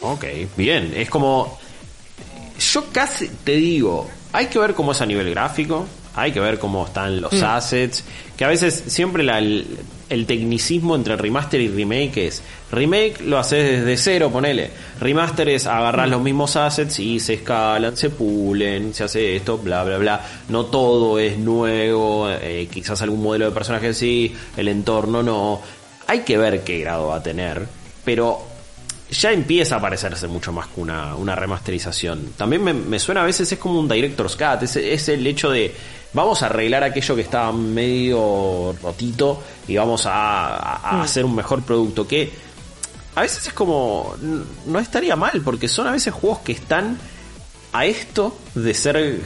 Ok, 0.00 0.24
bien. 0.56 0.92
Es 0.96 1.10
como. 1.10 1.58
Yo 2.72 2.86
casi 2.90 3.28
te 3.28 3.52
digo, 3.52 4.08
hay 4.32 4.46
que 4.46 4.58
ver 4.58 4.74
cómo 4.74 4.92
es 4.92 5.00
a 5.00 5.06
nivel 5.06 5.30
gráfico, 5.30 5.86
hay 6.14 6.32
que 6.32 6.40
ver 6.40 6.58
cómo 6.58 6.84
están 6.86 7.20
los 7.20 7.32
assets, 7.42 8.04
que 8.36 8.44
a 8.44 8.48
veces 8.48 8.84
siempre 8.88 9.22
la- 9.22 9.38
el, 9.38 9.66
el 10.10 10.26
tecnicismo 10.26 10.96
entre 10.96 11.16
remaster 11.16 11.60
y 11.60 11.68
remake 11.68 12.16
es, 12.26 12.42
remake 12.72 13.20
lo 13.20 13.38
haces 13.38 13.84
desde 13.84 13.96
cero, 13.96 14.30
ponele, 14.32 14.70
remaster 15.00 15.48
es 15.50 15.66
agarrar 15.66 16.08
los 16.08 16.20
mismos 16.22 16.56
assets 16.56 16.98
y 16.98 17.20
se 17.20 17.34
escalan, 17.34 17.96
se 17.96 18.10
pulen, 18.10 18.94
se 18.94 19.04
hace 19.04 19.36
esto, 19.36 19.58
bla, 19.58 19.84
bla, 19.84 19.98
bla. 19.98 20.26
No 20.48 20.66
todo 20.66 21.18
es 21.18 21.38
nuevo, 21.38 22.28
eh, 22.30 22.68
quizás 22.72 23.00
algún 23.02 23.22
modelo 23.22 23.46
de 23.46 23.50
personaje 23.52 23.92
sí, 23.94 24.34
el 24.56 24.68
entorno 24.68 25.22
no. 25.22 25.60
Hay 26.06 26.20
que 26.20 26.38
ver 26.38 26.64
qué 26.64 26.78
grado 26.80 27.08
va 27.08 27.16
a 27.16 27.22
tener, 27.22 27.66
pero 28.04 28.47
ya 29.10 29.32
empieza 29.32 29.76
a 29.76 29.80
parecerse 29.80 30.28
mucho 30.28 30.52
más 30.52 30.66
que 30.68 30.80
una, 30.80 31.14
una 31.16 31.34
remasterización. 31.34 32.32
También 32.36 32.62
me, 32.62 32.74
me 32.74 32.98
suena 32.98 33.22
a 33.22 33.24
veces 33.24 33.50
es 33.50 33.58
como 33.58 33.78
un 33.80 33.88
director's 33.88 34.36
cut, 34.36 34.62
es, 34.62 34.76
es 34.76 35.08
el 35.08 35.26
hecho 35.26 35.50
de 35.50 35.74
vamos 36.12 36.42
a 36.42 36.46
arreglar 36.46 36.82
aquello 36.84 37.14
que 37.16 37.22
estaba 37.22 37.52
medio 37.52 38.74
rotito 38.82 39.42
y 39.66 39.76
vamos 39.76 40.06
a, 40.06 40.56
a- 40.56 40.76
a 41.00 41.02
hacer 41.02 41.24
un 41.24 41.34
mejor 41.34 41.62
producto 41.62 42.06
que 42.06 42.30
a 43.14 43.22
veces 43.22 43.46
es 43.48 43.52
como 43.52 44.14
no 44.66 44.78
estaría 44.78 45.16
mal 45.16 45.40
porque 45.42 45.68
son 45.68 45.86
a 45.86 45.92
veces 45.92 46.12
juegos 46.14 46.38
que 46.40 46.52
están 46.52 46.98
a 47.72 47.84
esto 47.86 48.36
de 48.54 48.72
ser 48.74 49.20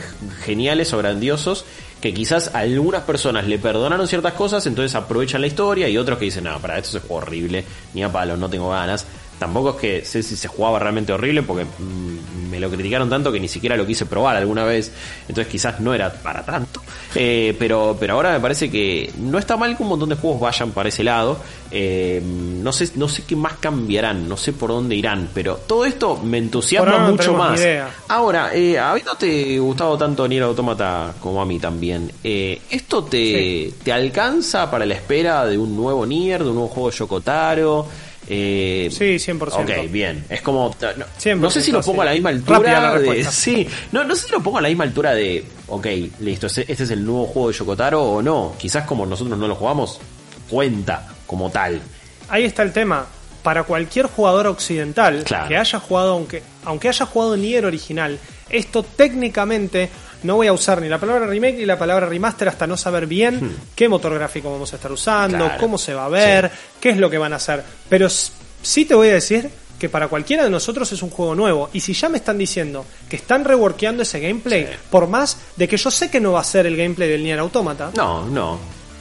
geniales 0.44 0.92
o 0.92 0.98
grandiosos 0.98 1.64
que 2.00 2.12
quizás 2.12 2.52
a 2.54 2.58
algunas 2.60 3.02
personas 3.02 3.46
le 3.46 3.60
perdonaron 3.60 4.08
ciertas 4.08 4.32
cosas, 4.32 4.66
entonces 4.66 4.92
aprovechan 4.96 5.40
la 5.40 5.46
historia 5.46 5.88
y 5.88 5.96
otros 5.96 6.18
que 6.18 6.24
dicen, 6.24 6.42
no, 6.44 6.58
para 6.58 6.76
esto 6.78 6.98
es 6.98 7.04
horrible, 7.08 7.64
ni 7.94 8.02
a 8.02 8.10
palo, 8.10 8.36
no 8.36 8.50
tengo 8.50 8.70
ganas. 8.70 9.06
Tampoco 9.38 9.70
es 9.70 9.76
que 9.76 10.04
sé 10.04 10.22
si 10.22 10.36
se 10.36 10.46
jugaba 10.48 10.78
realmente 10.78 11.12
horrible 11.12 11.42
porque 11.42 11.64
mm, 11.64 12.50
me 12.50 12.60
lo 12.60 12.70
criticaron 12.70 13.08
tanto 13.10 13.32
que 13.32 13.40
ni 13.40 13.48
siquiera 13.48 13.76
lo 13.76 13.86
quise 13.86 14.06
probar 14.06 14.36
alguna 14.36 14.64
vez, 14.64 14.92
entonces 15.22 15.48
quizás 15.50 15.80
no 15.80 15.94
era 15.94 16.12
para 16.12 16.44
tanto. 16.44 16.80
Eh, 17.14 17.56
pero, 17.58 17.96
pero 17.98 18.14
ahora 18.14 18.32
me 18.32 18.40
parece 18.40 18.70
que 18.70 19.10
no 19.18 19.38
está 19.38 19.56
mal 19.56 19.76
que 19.76 19.82
un 19.82 19.88
montón 19.88 20.10
de 20.10 20.14
juegos 20.16 20.40
vayan 20.40 20.70
para 20.70 20.88
ese 20.90 21.02
lado. 21.02 21.38
Eh, 21.70 22.22
no, 22.22 22.72
sé, 22.72 22.90
no 22.96 23.08
sé 23.08 23.24
qué 23.24 23.34
más 23.34 23.54
cambiarán, 23.54 24.28
no 24.28 24.36
sé 24.36 24.52
por 24.52 24.70
dónde 24.70 24.94
irán, 24.94 25.30
pero 25.32 25.56
todo 25.56 25.86
esto 25.86 26.18
me 26.22 26.38
entusiasma 26.38 26.84
Por 26.84 26.94
ahora 26.94 27.06
no 27.06 27.16
mucho 27.16 27.32
más. 27.34 27.58
idea. 27.58 27.88
Ahora, 28.08 28.54
eh, 28.54 28.78
habiéndote 28.78 29.58
gustado 29.58 29.96
tanto 29.96 30.28
Nier 30.28 30.42
Automata 30.44 31.14
como 31.20 31.40
a 31.40 31.46
mí 31.46 31.58
también, 31.58 32.12
eh, 32.22 32.60
¿esto 32.70 33.04
te, 33.04 33.72
te 33.82 33.92
alcanza 33.92 34.70
para 34.70 34.84
la 34.86 34.94
espera 34.94 35.46
de 35.46 35.56
un 35.56 35.74
nuevo 35.74 36.04
Nier, 36.06 36.42
de 36.44 36.50
un 36.50 36.54
nuevo 36.56 36.68
juego 36.68 36.90
de 36.90 36.96
Yokotaro? 36.96 37.86
Eh, 38.28 38.88
Sí, 38.90 39.18
100%. 39.18 39.62
Ok, 39.62 39.90
bien. 39.90 40.24
Es 40.28 40.42
como. 40.42 40.68
No, 40.80 41.04
100%, 41.20 41.36
no 41.38 41.50
sé 41.50 41.60
si 41.62 41.72
lo 41.72 41.82
pongo 41.82 42.02
a 42.02 42.06
la 42.06 42.12
misma 42.12 42.30
altura. 42.30 42.80
la 42.80 42.98
de, 42.98 43.24
sí, 43.24 43.66
no, 43.90 44.04
no 44.04 44.14
sé 44.14 44.26
si 44.26 44.32
lo 44.32 44.40
pongo 44.42 44.58
a 44.58 44.62
la 44.62 44.68
misma 44.68 44.84
altura 44.84 45.12
de. 45.14 45.44
Ok, 45.68 45.86
listo, 46.20 46.46
este 46.46 46.70
es 46.72 46.90
el 46.90 47.04
nuevo 47.04 47.26
juego 47.26 47.48
de 47.48 47.54
Yokotaro 47.54 48.02
o 48.02 48.22
no. 48.22 48.54
Quizás 48.58 48.84
como 48.86 49.04
nosotros 49.06 49.36
no 49.38 49.48
lo 49.48 49.54
jugamos, 49.54 50.00
cuenta 50.48 51.08
como 51.26 51.50
tal. 51.50 51.80
Ahí 52.28 52.44
está 52.44 52.62
el 52.62 52.72
tema. 52.72 53.06
Para 53.42 53.64
cualquier 53.64 54.06
jugador 54.06 54.46
occidental 54.46 55.24
Claro. 55.24 55.48
que 55.48 55.56
haya 55.56 55.80
jugado, 55.80 56.12
aunque, 56.12 56.44
aunque 56.64 56.88
haya 56.88 57.04
jugado 57.06 57.36
Nier 57.36 57.64
original, 57.66 58.16
esto 58.48 58.84
técnicamente 58.84 59.90
no 60.24 60.36
voy 60.36 60.46
a 60.46 60.52
usar 60.52 60.80
ni 60.80 60.88
la 60.88 60.98
palabra 60.98 61.26
remake 61.26 61.56
ni 61.58 61.64
la 61.66 61.78
palabra 61.78 62.06
remaster 62.06 62.48
hasta 62.48 62.66
no 62.66 62.76
saber 62.76 63.06
bien 63.06 63.56
qué 63.74 63.88
motor 63.88 64.14
gráfico 64.14 64.50
vamos 64.52 64.72
a 64.72 64.76
estar 64.76 64.90
usando, 64.92 65.36
Hmm. 65.38 65.40
Claro. 65.48 65.60
cómo 65.60 65.78
se 65.78 65.94
va 65.94 66.06
a 66.06 66.08
ver, 66.08 66.50
qué 66.80 66.90
es 66.90 66.96
lo 66.96 67.08
que 67.10 67.18
van 67.18 67.32
a 67.32 67.36
hacer. 67.36 67.62
Pero 67.88 68.08
sí 68.08 68.84
te 68.84 68.94
voy 68.94 69.08
a 69.08 69.14
decir 69.14 69.50
que 69.78 69.88
para 69.88 70.06
cualquiera 70.08 70.44
de 70.44 70.50
nosotros 70.50 70.92
es 70.92 71.02
un 71.02 71.10
juego 71.10 71.34
nuevo. 71.34 71.68
Y 71.72 71.80
si 71.80 71.92
ya 71.92 72.08
me 72.08 72.18
están 72.18 72.38
diciendo 72.38 72.84
que 73.08 73.16
están 73.16 73.44
reworkeando 73.44 74.04
ese 74.04 74.20
gameplay, 74.20 74.64
Sí. 74.64 74.72
por 74.90 75.08
más 75.08 75.36
de 75.56 75.66
que 75.66 75.76
yo 75.76 75.90
sé 75.90 76.08
que 76.10 76.20
no 76.20 76.32
va 76.32 76.40
a 76.40 76.44
ser 76.44 76.66
el 76.66 76.76
gameplay 76.76 77.08
del 77.08 77.24
Nier 77.24 77.40
Automata, 77.40 77.90
No, 77.96 78.24
no. 78.26 78.58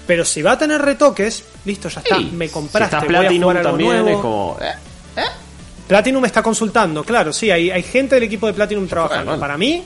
pero 0.07 0.25
si 0.25 0.41
va 0.41 0.53
a 0.53 0.57
tener 0.57 0.81
retoques, 0.81 1.43
listo, 1.65 1.87
ya 1.87 1.99
está, 2.01 2.17
me 2.19 2.47
si 2.47 2.53
compraste, 2.53 2.95
está 2.95 3.05
voy 3.05 3.15
a 3.15 3.19
Platinum 3.19 3.41
jugar 3.43 3.57
algo 3.57 3.69
también 3.69 3.91
nuevo. 4.01 4.09
es 4.09 4.15
como. 4.21 4.57
eh, 4.61 5.21
Platinum 5.87 6.23
está 6.25 6.41
consultando, 6.41 7.03
claro, 7.03 7.33
sí, 7.33 7.51
hay, 7.51 7.69
hay 7.69 7.83
gente 7.83 8.15
del 8.15 8.23
equipo 8.23 8.47
de 8.47 8.53
Platinum 8.53 8.87
trabajando. 8.87 9.37
Para 9.39 9.57
mí, 9.57 9.83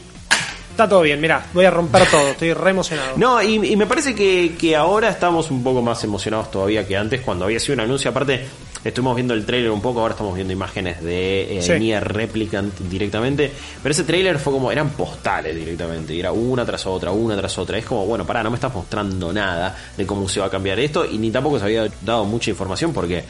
está 0.76 0.90
todo 0.90 1.02
bien, 1.02 1.20
mirá, 1.22 1.46
voy 1.54 1.64
a 1.66 1.72
romper 1.72 2.06
todo, 2.12 2.28
estoy 2.30 2.54
re 2.54 2.70
emocionado. 2.72 3.14
No, 3.16 3.42
y, 3.42 3.56
y 3.56 3.76
me 3.78 3.86
parece 3.86 4.14
que, 4.14 4.56
que 4.60 4.76
ahora 4.76 5.10
estamos 5.10 5.50
un 5.50 5.64
poco 5.64 5.82
más 5.82 6.04
emocionados 6.04 6.52
todavía 6.52 6.86
que 6.86 6.98
antes, 6.98 7.22
cuando 7.22 7.46
había 7.46 7.60
sido 7.60 7.76
un 7.76 7.80
anuncio. 7.80 8.12
Aparte, 8.12 8.46
estuvimos 8.84 9.16
viendo 9.16 9.34
el 9.34 9.46
trailer 9.46 9.72
un 9.72 9.82
poco, 9.82 10.02
ahora 10.02 10.12
estamos 10.14 10.36
viendo 10.36 10.52
imágenes 10.54 11.02
de 11.02 11.58
eh, 11.58 11.62
Sí. 11.62 11.72
Nier 11.80 12.04
Replicant 12.06 12.78
directamente. 12.82 13.50
Pero 13.82 13.92
ese 13.94 14.04
trailer 14.04 14.38
fue 14.38 14.52
como, 14.54 14.72
eran 14.72 14.90
postales 14.90 15.56
directamente, 15.56 16.14
y 16.14 16.20
era 16.20 16.32
una 16.34 16.66
tras 16.66 16.86
otra, 16.86 17.12
una 17.12 17.38
tras 17.38 17.58
otra. 17.58 17.78
Es 17.78 17.86
como, 17.86 18.06
bueno, 18.06 18.26
pará, 18.26 18.44
no 18.44 18.52
me 18.52 18.56
estás 18.56 18.74
mostrando 18.74 19.32
nada 19.32 19.76
de 19.96 20.06
cómo 20.06 20.28
se 20.28 20.42
va 20.42 20.48
a 20.48 20.50
cambiar 20.50 20.78
esto, 20.80 21.06
y 21.06 21.18
ni 21.18 21.32
tampoco 21.32 21.58
se 21.58 21.66
había 21.66 21.88
dado 22.02 22.26
mucha 22.26 22.50
información 22.50 22.92
porque. 22.94 23.24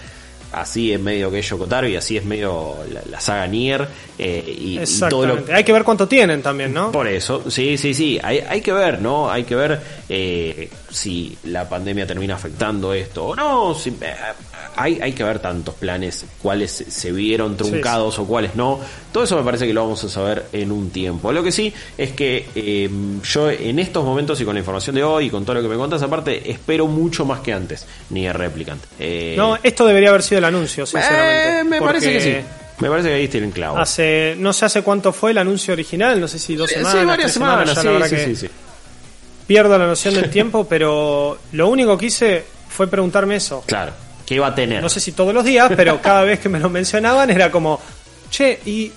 Así 0.56 0.94
es 0.94 1.00
medio 1.00 1.30
que 1.30 1.40
es 1.40 1.50
Yokotaro 1.50 1.88
y 1.88 1.96
así 1.96 2.16
es 2.16 2.24
medio 2.24 2.76
la, 2.92 3.02
la 3.10 3.20
saga 3.20 3.46
Nier 3.46 3.88
eh, 4.18 4.44
y, 4.48 4.80
y 4.80 4.86
todo 5.10 5.26
lo, 5.26 5.34
Exactamente. 5.34 5.54
Hay 5.54 5.64
que 5.66 5.74
ver 5.74 5.84
cuánto 5.84 6.08
tienen 6.08 6.42
también, 6.42 6.74
¿no? 6.74 6.92
por 6.92 7.08
eso, 7.08 7.50
sí, 7.52 7.78
sí, 7.78 7.94
sí, 7.94 8.20
hay, 8.24 8.40
hay 8.40 8.62
que 8.62 8.72
ver, 8.72 9.02
¿no? 9.02 9.30
Hay 9.30 9.44
que 9.44 9.56
ver, 9.56 9.82
eh, 10.08 10.70
si 10.96 11.38
la 11.44 11.68
pandemia 11.68 12.08
termina 12.08 12.36
afectando 12.36 12.94
esto 12.94 13.28
o 13.28 13.36
no. 13.36 13.76
Si, 13.76 13.90
eh, 13.90 14.16
hay, 14.78 15.00
hay 15.02 15.12
que 15.12 15.24
ver 15.24 15.40
tantos 15.40 15.76
planes, 15.76 16.26
cuáles 16.42 16.72
se 16.72 17.12
vieron 17.12 17.58
truncados 17.58 18.18
o 18.20 18.26
cuáles 18.26 18.56
no. 18.56 18.80
Todo 19.12 19.26
eso 19.26 19.36
me 19.36 19.44
parece 19.44 19.68
que 19.68 19.74
lo 19.74 19.82
vamos 19.82 20.04
a 20.06 20.10
saber 20.10 20.46
en 20.54 20.72
un 20.72 20.90
tiempo. 20.92 21.34
Lo 21.34 21.44
que 21.44 21.52
sí 21.52 21.74
es 21.98 22.12
que 22.12 22.48
eh, 22.56 22.90
yo 23.24 23.52
en 23.52 23.80
estos 23.80 24.06
momentos 24.06 24.40
y 24.40 24.46
con 24.46 24.56
la 24.56 24.60
información 24.60 24.96
de 24.96 25.04
hoy 25.04 25.26
y 25.26 25.30
con 25.30 25.44
todo 25.44 25.56
lo 25.56 25.62
que 25.62 25.68
me 25.68 25.76
contas 25.76 26.02
aparte, 26.02 26.50
espero 26.50 26.88
mucho 26.88 27.26
más 27.26 27.42
que 27.42 27.52
antes, 27.52 27.86
ni 28.10 28.26
el 28.26 28.34
Replicant. 28.34 28.82
Eh, 28.98 29.36
no, 29.38 29.58
esto 29.62 29.86
debería 29.86 30.10
haber 30.10 30.24
sido 30.24 30.40
el 30.40 30.46
anuncio, 30.46 30.86
sinceramente. 30.86 31.64
me 31.66 31.82
parece 31.82 32.12
que 32.14 32.22
sí. 32.22 32.36
Me 32.80 32.90
parece 32.90 33.08
que 33.08 33.16
ahí 33.16 33.28
tienen 33.30 33.52
clavo. 33.52 33.78
Hace, 33.78 34.36
no 34.38 34.52
sé 34.52 34.66
hace 34.66 34.82
cuánto 34.82 35.14
fue 35.14 35.32
el 35.32 35.38
anuncio 35.38 35.74
original, 35.74 36.20
no 36.20 36.28
sé 36.28 36.40
si 36.40 36.56
dos 36.56 36.70
semanas. 36.70 37.00
Sí, 37.00 37.06
varias 37.06 37.32
semanas, 37.32 38.10
sí, 38.10 38.36
sí, 38.36 38.50
Pierdo 39.48 39.78
la 39.78 39.88
noción 39.88 40.16
del 40.16 40.30
tiempo, 40.30 40.66
pero 40.70 41.38
lo 41.52 41.70
único 41.70 41.98
que 41.98 42.08
hice 42.08 42.46
fue 42.70 42.88
preguntarme 42.88 43.36
eso. 43.36 43.64
Claro, 43.66 43.94
¿qué 44.26 44.36
iba 44.36 44.48
a 44.48 44.56
tener? 44.56 44.82
No 44.82 44.90
sé 44.90 45.00
si 45.00 45.12
todos 45.12 45.34
los 45.34 45.44
días, 45.44 45.72
pero 45.76 46.02
cada 46.02 46.24
vez 46.24 46.40
que 46.40 46.50
me 46.50 46.60
lo 46.60 46.70
mencionaban 46.70 47.30
era 47.30 47.52
como, 47.52 47.80
che, 48.30 48.60
y 48.66 48.92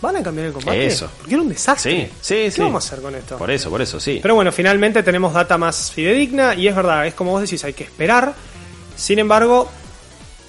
¿Van 0.00 0.16
a 0.16 0.22
cambiar 0.22 0.46
el 0.46 0.52
combate? 0.52 0.86
Eso. 0.86 1.10
Porque 1.18 1.34
era 1.34 1.42
un 1.42 1.48
desastre. 1.48 2.10
Sí, 2.20 2.48
sí, 2.48 2.56
¿Qué 2.56 2.62
vamos 2.62 2.84
a 2.84 2.86
hacer 2.88 3.02
con 3.02 3.14
esto? 3.14 3.36
Por 3.36 3.50
eso, 3.50 3.68
por 3.68 3.82
eso, 3.82 4.00
sí. 4.00 4.18
Pero 4.22 4.34
bueno, 4.34 4.50
finalmente 4.50 5.02
tenemos 5.02 5.34
data 5.34 5.58
más 5.58 5.92
fidedigna 5.92 6.54
y 6.54 6.68
es 6.68 6.74
verdad, 6.74 7.06
es 7.06 7.14
como 7.14 7.32
vos 7.32 7.42
decís, 7.42 7.62
hay 7.64 7.74
que 7.74 7.84
esperar. 7.84 8.34
Sin 8.96 9.18
embargo, 9.18 9.70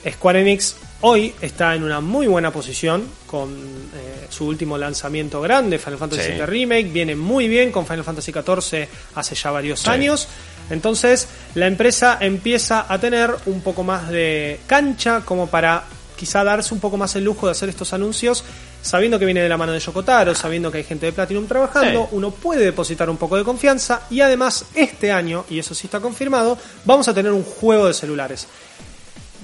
Square 0.10 0.42
Enix 0.42 0.76
hoy 1.02 1.34
está 1.42 1.76
en 1.76 1.84
una 1.84 2.00
muy 2.00 2.28
buena 2.28 2.52
posición 2.52 3.08
con 3.28 3.52
eh, 3.52 4.28
su 4.30 4.48
último 4.48 4.78
lanzamiento 4.78 5.42
grande, 5.42 5.80
Final 5.80 6.00
Fantasy 6.00 6.32
VII 6.32 6.46
Remake, 6.46 6.86
viene 6.86 7.16
muy 7.16 7.48
bien 7.48 7.72
con 7.72 7.86
Final 7.86 8.04
Fantasy 8.04 8.32
XIV 8.32 8.88
hace 9.16 9.36
ya 9.36 9.52
varios 9.52 9.88
años. 9.88 10.28
Entonces, 10.70 11.28
la 11.56 11.68
empresa 11.68 12.18
empieza 12.22 12.86
a 12.88 13.00
tener 13.00 13.32
un 13.46 13.62
poco 13.62 13.84
más 13.84 14.10
de 14.10 14.60
cancha 14.68 15.22
como 15.26 15.48
para 15.48 15.84
quizá 16.16 16.44
darse 16.44 16.74
un 16.74 16.80
poco 16.80 16.98
más 16.98 17.16
el 17.16 17.24
lujo 17.24 17.48
de 17.48 17.54
hacer 17.54 17.68
estos 17.68 17.94
anuncios, 17.94 18.44
sabiendo 18.84 19.18
que 19.18 19.26
viene 19.26 19.42
de 19.42 19.50
la 19.50 19.58
mano 19.58 19.72
de 19.72 19.80
Yokotaro, 19.80 20.36
sabiendo 20.36 20.72
que 20.72 20.78
hay 20.78 20.84
gente 20.84 21.08
de 21.08 21.14
Platinum 21.14 21.48
trabajando, 21.48 22.10
uno 22.12 22.30
puede 22.30 22.64
depositar 22.64 23.10
un 23.10 23.18
poco 23.18 23.38
de 23.38 23.44
confianza 23.44 24.04
y 24.12 24.22
además 24.22 24.66
este 24.76 25.12
año, 25.12 25.46
y 25.50 25.58
eso 25.58 25.74
sí 25.74 25.88
está 25.88 26.00
confirmado, 26.00 26.60
vamos 26.86 27.08
a 27.08 27.14
tener 27.16 27.32
un 27.32 27.44
juego 27.44 27.88
de 27.88 27.96
celulares. 27.96 28.48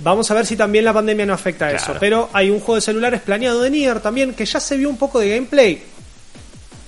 Vamos 0.04 0.30
a 0.30 0.34
ver 0.34 0.46
si 0.46 0.56
también 0.56 0.86
la 0.86 0.94
pandemia 0.94 1.26
no 1.26 1.34
afecta 1.34 1.66
a 1.66 1.72
eso. 1.72 1.96
Pero 2.00 2.30
hay 2.34 2.50
un 2.50 2.60
juego 2.60 2.76
de 2.76 2.82
celulares 2.82 3.22
planeado 3.22 3.62
de 3.62 3.70
Nier 3.70 4.00
también 4.00 4.34
que 4.34 4.46
ya 4.46 4.60
se 4.60 4.78
vio 4.78 4.90
un 4.90 4.98
poco 4.98 5.20
de 5.20 5.30
gameplay. 5.30 5.82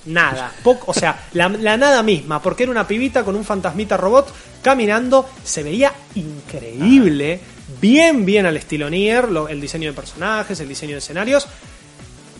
Nada. 0.06 0.52
Poco, 0.62 0.90
o 0.90 0.94
sea, 0.94 1.26
la, 1.32 1.48
nada 1.48 2.02
misma. 2.02 2.40
Porque 2.40 2.62
era 2.62 2.72
una 2.72 2.86
pibita 2.86 3.24
con 3.24 3.36
un 3.36 3.44
fantasmita 3.44 3.96
robot 3.96 4.32
caminando. 4.62 5.28
Se 5.44 5.62
veía 5.62 5.92
increíble. 6.14 7.40
Bien, 7.80 8.24
bien 8.24 8.46
al 8.46 8.56
estilo 8.56 8.88
Nier. 8.88 9.28
el 9.48 9.60
diseño 9.60 9.90
de 9.90 9.96
personajes, 9.96 10.58
el 10.60 10.68
diseño 10.68 10.92
de 10.92 10.98
escenarios. 10.98 11.46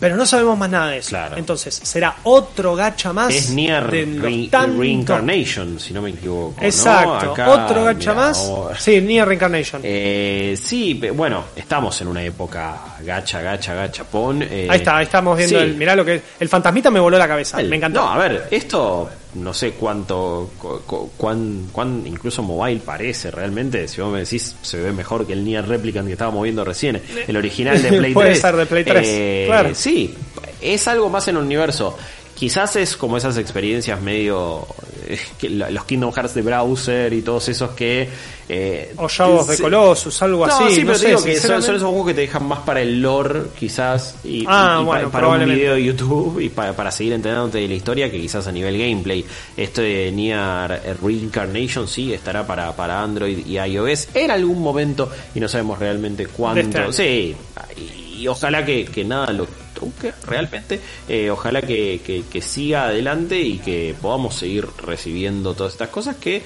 Pero 0.01 0.17
no 0.17 0.25
sabemos 0.25 0.57
más 0.57 0.67
nada 0.67 0.87
de 0.87 0.97
eso. 0.97 1.15
Entonces, 1.35 1.75
será 1.75 2.15
otro 2.23 2.75
gacha 2.75 3.13
más. 3.13 3.31
Es 3.31 3.51
Nier 3.51 3.83
Reincarnation, 3.87 5.79
si 5.79 5.93
no 5.93 6.01
me 6.01 6.09
equivoco. 6.09 6.55
Exacto, 6.59 7.35
otro 7.47 7.83
gacha 7.83 8.15
más. 8.15 8.51
Sí, 8.79 8.99
Nier 8.99 9.27
Reincarnation. 9.27 9.81
Eh, 9.85 10.55
sí, 10.59 10.99
bueno, 11.13 11.45
estamos 11.55 12.01
en 12.01 12.07
una 12.07 12.23
época 12.23 12.95
gacha, 13.01 13.41
gacha, 13.41 13.75
gacha, 13.75 14.03
pon. 14.03 14.41
Eh, 14.41 14.67
ahí 14.67 14.79
está, 14.79 14.97
ahí 14.97 15.03
estamos 15.03 15.37
viendo 15.37 15.59
el. 15.59 15.75
Mirá 15.75 15.95
lo 15.95 16.03
que 16.03 16.15
es. 16.15 16.21
El 16.39 16.49
fantasmita 16.49 16.89
me 16.89 16.99
voló 16.99 17.19
la 17.19 17.27
cabeza. 17.27 17.61
me 17.61 17.75
encantó. 17.75 18.01
No, 18.01 18.09
a 18.09 18.17
ver, 18.17 18.47
esto 18.49 19.07
no 19.35 19.53
sé 19.53 19.71
cuánto, 19.71 20.51
cuán, 21.17 21.67
cuán, 21.71 22.03
incluso 22.05 22.43
mobile 22.43 22.81
parece 22.83 23.31
realmente. 23.31 23.87
Si 23.87 24.01
vos 24.01 24.11
me 24.11 24.19
decís, 24.19 24.55
se 24.61 24.79
ve 24.79 24.91
mejor 24.91 25.25
que 25.25 25.33
el 25.33 25.45
Nier 25.45 25.67
Replicant 25.67 26.07
que 26.07 26.13
estábamos 26.13 26.43
viendo 26.43 26.63
recién, 26.63 27.01
el 27.27 27.37
original 27.37 27.81
de 27.81 27.89
Play 27.89 28.01
3. 28.01 28.13
Puede 28.13 28.35
ser 28.35 28.55
de 28.55 28.65
Play 28.65 28.83
3, 28.83 29.07
eh, 29.07 29.43
claro. 29.47 29.75
Sí, 29.75 30.13
es 30.61 30.87
algo 30.87 31.09
más 31.09 31.27
en 31.27 31.37
el 31.37 31.43
universo. 31.43 31.97
Quizás 32.41 32.75
es 32.75 32.97
como 32.97 33.17
esas 33.17 33.37
experiencias 33.37 34.01
medio. 34.01 34.65
Eh, 35.05 35.19
los 35.69 35.85
Kingdom 35.85 36.11
Hearts 36.11 36.33
de 36.33 36.41
browser 36.41 37.13
y 37.13 37.21
todos 37.21 37.47
esos 37.49 37.69
que. 37.73 38.09
Eh, 38.49 38.95
o 38.97 39.07
Shadows 39.07 39.45
de 39.45 39.59
Colossus, 39.59 40.19
algo 40.23 40.47
no, 40.47 40.51
así. 40.55 40.77
Sí, 40.77 40.83
pero 40.83 40.97
digo 40.97 41.23
que 41.23 41.39
son, 41.39 41.59
esos 41.59 41.83
juegos 41.83 42.07
que 42.07 42.13
te 42.15 42.21
dejan 42.21 42.47
más 42.47 42.61
para 42.61 42.81
el 42.81 42.99
lore, 42.99 43.43
quizás. 43.59 44.15
Y, 44.23 44.43
ah, 44.47 44.83
para, 45.11 45.27
un 45.27 45.45
video 45.45 45.75
de 45.75 45.83
YouTube 45.83 46.39
y 46.39 46.49
para, 46.49 46.89
seguir 46.89 47.13
enterándote 47.13 47.59
de 47.59 47.67
la 47.67 47.75
historia, 47.75 48.09
que 48.09 48.19
quizás 48.19 48.47
a 48.47 48.51
nivel 48.51 48.75
gameplay. 48.75 49.23
Esto 49.55 49.83
de 49.83 50.11
Nier 50.11 50.97
Reincarnation 50.99 51.87
sí 51.87 52.11
estará 52.11 52.47
para, 52.47 52.75
para 52.75 53.03
Android 53.03 53.45
y 53.45 53.59
iOS 53.59 54.07
en 54.15 54.31
algún 54.31 54.63
momento 54.63 55.11
y 55.35 55.39
no 55.39 55.47
sabemos 55.47 55.77
realmente 55.77 56.25
cuándo. 56.25 56.59
Este 56.59 56.91
sí, 56.91 57.35
y, 57.77 58.00
ojalá 58.27 58.65
que, 58.65 58.85
que 58.85 59.03
nada 59.03 59.31
lo 59.33 59.47
realmente. 60.25 60.79
Eh, 61.07 61.29
ojalá 61.29 61.61
que, 61.61 62.23
siga 62.41 62.85
adelante 62.85 63.39
y 63.39 63.59
que 63.59 63.95
podamos 64.01 64.35
seguir 64.35 64.67
recibiendo 64.83 65.53
todas 65.53 65.73
estas 65.73 65.89
cosas 65.89 66.15
que, 66.17 66.43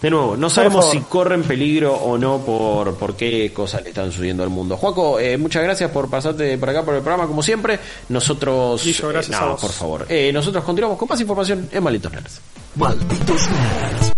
de 0.00 0.10
nuevo, 0.10 0.36
no 0.36 0.50
sabemos 0.50 0.90
si 0.90 1.00
corren 1.00 1.42
peligro 1.42 1.94
o 1.94 2.18
no 2.18 2.38
por, 2.38 2.94
por 2.96 3.16
qué 3.16 3.52
cosas 3.52 3.82
le 3.82 3.90
están 3.90 4.12
subiendo 4.12 4.42
al 4.42 4.50
mundo. 4.50 4.76
Juaco, 4.76 5.18
eh, 5.18 5.36
muchas 5.36 5.62
gracias 5.62 5.90
por 5.90 6.08
pasarte 6.08 6.56
por 6.58 6.70
acá 6.70 6.84
por 6.84 6.94
el 6.94 7.02
programa, 7.02 7.26
como 7.26 7.42
siempre. 7.42 7.78
Nosotros. 8.08 8.82
gracias 8.84 9.40
eh, 9.40 9.56
por 9.60 9.72
favor. 9.72 10.06
nosotros 10.32 10.64
continuamos 10.64 10.98
con 10.98 11.08
más 11.08 11.20
información 11.20 11.68
en 11.72 11.82
Malditos 11.82 12.12
Nerds. 12.12 12.40
Malditos 12.76 13.48
Nerds. 13.50 14.12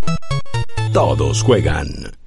Todos 0.93 1.41
juegan. 1.43 2.24